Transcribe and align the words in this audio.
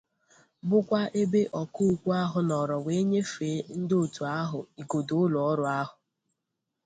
bụkwa 0.69 1.01
ebe 1.21 1.41
Ọkaokwu 1.61 2.09
ahụ 2.21 2.39
nọrọ 2.49 2.77
wee 2.85 3.01
nyefèé 3.11 3.57
ndị 3.79 3.95
òtù 4.03 4.23
ahụ 4.39 4.59
igodo 4.81 5.13
ụlọọrụ 5.25 5.65
ahụ. 5.79 5.95